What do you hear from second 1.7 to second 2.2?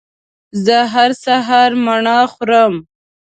مڼه